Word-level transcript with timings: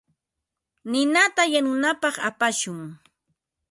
Ninata 0.91 1.43
yanunapaq 1.53 2.15
apashun. 2.29 2.79